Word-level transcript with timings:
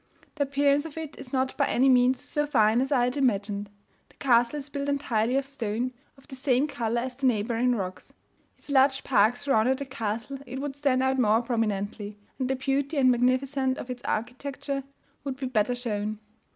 The 0.33 0.45
appearance 0.45 0.83
of 0.85 0.97
it 0.97 1.15
is 1.19 1.31
not 1.31 1.55
by 1.57 1.67
any 1.67 1.87
means 1.87 2.19
so 2.19 2.47
fine 2.47 2.81
as 2.81 2.91
I 2.91 3.03
had 3.03 3.17
imagined. 3.17 3.69
The 4.09 4.15
castle 4.15 4.57
is 4.57 4.67
built 4.67 4.89
entirely 4.89 5.35
of 5.35 5.45
stone, 5.45 5.93
of 6.17 6.27
the 6.27 6.35
same 6.35 6.65
colour 6.67 7.01
as 7.01 7.15
the 7.15 7.27
neighbouring 7.27 7.75
rocks. 7.75 8.11
If 8.57 8.69
a 8.69 8.71
large 8.71 9.03
park 9.03 9.37
surrounded 9.37 9.77
the 9.77 9.85
castle, 9.85 10.39
it 10.47 10.59
would 10.59 10.75
stand 10.75 11.03
out 11.03 11.19
more 11.19 11.43
prominently, 11.43 12.17
and 12.39 12.49
the 12.49 12.55
beauty 12.55 12.97
and 12.97 13.11
magnificence 13.11 13.77
of 13.77 13.91
its 13.91 14.01
architecture 14.05 14.83
would 15.23 15.35
be 15.37 15.45
better 15.45 15.75
shown. 15.75 16.17